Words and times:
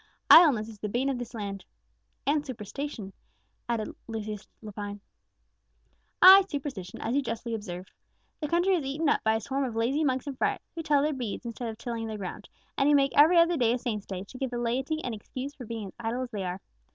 Idleness 0.31 0.67
is 0.67 0.79
the 0.79 0.89
bane 0.89 1.09
of 1.09 1.19
this 1.19 1.35
land." 1.35 1.63
"And 2.25 2.43
superstition," 2.43 3.13
added 3.69 3.93
Lucius 4.07 4.47
Lepine. 4.63 4.99
"Ay, 6.23 6.41
superstition, 6.49 6.99
as 7.01 7.15
you 7.15 7.21
justly 7.21 7.53
observe. 7.53 7.85
The 8.39 8.47
country 8.47 8.73
is 8.73 8.83
eaten 8.83 9.09
up 9.09 9.23
by 9.23 9.35
a 9.35 9.39
swarm 9.39 9.63
of 9.63 9.75
lazy 9.75 10.03
monks 10.03 10.25
and 10.25 10.35
friars, 10.39 10.57
who 10.73 10.81
tell 10.81 11.03
their 11.03 11.13
beads 11.13 11.45
instead 11.45 11.69
of 11.69 11.77
tilling 11.77 12.07
their 12.07 12.17
ground, 12.17 12.49
and 12.79 12.89
who 12.89 12.95
make 12.95 13.15
every 13.15 13.37
other 13.37 13.57
day 13.57 13.73
a 13.73 13.77
saint's 13.77 14.07
day, 14.07 14.23
to 14.23 14.39
give 14.39 14.49
the 14.49 14.57
laity 14.57 15.03
an 15.03 15.13
excuse 15.13 15.53
for 15.53 15.67
being 15.67 15.89
as 15.89 15.93
idle 15.99 16.23
as 16.23 16.31
they 16.31 16.45
are. 16.45 16.59